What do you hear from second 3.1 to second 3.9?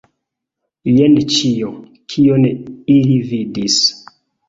vidis.